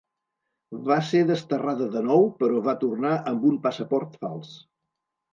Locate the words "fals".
4.23-4.55